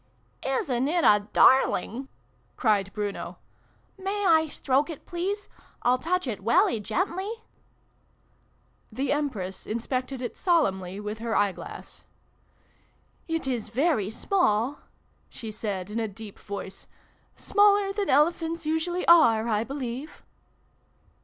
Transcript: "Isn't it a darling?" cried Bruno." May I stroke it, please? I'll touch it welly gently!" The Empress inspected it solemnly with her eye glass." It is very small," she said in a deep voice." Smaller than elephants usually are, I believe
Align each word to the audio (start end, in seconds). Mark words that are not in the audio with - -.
"Isn't 0.43 0.87
it 0.87 1.03
a 1.05 1.27
darling?" 1.31 2.07
cried 2.57 2.91
Bruno." 2.91 3.37
May 3.99 4.25
I 4.25 4.47
stroke 4.47 4.89
it, 4.89 5.05
please? 5.05 5.47
I'll 5.83 5.99
touch 5.99 6.25
it 6.25 6.41
welly 6.41 6.79
gently!" 6.79 7.31
The 8.91 9.11
Empress 9.11 9.67
inspected 9.67 10.19
it 10.19 10.35
solemnly 10.35 10.99
with 10.99 11.19
her 11.19 11.35
eye 11.35 11.51
glass." 11.51 12.03
It 13.37 13.45
is 13.45 13.69
very 13.69 14.09
small," 14.09 14.79
she 15.29 15.51
said 15.51 15.91
in 15.91 15.99
a 15.99 16.07
deep 16.07 16.39
voice." 16.39 16.87
Smaller 17.35 17.93
than 17.93 18.09
elephants 18.09 18.65
usually 18.65 19.07
are, 19.07 19.47
I 19.47 19.63
believe 19.63 20.23